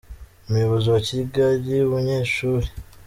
[0.47, 2.67] Umuyobozi wa Kigali, Bunyeshuri.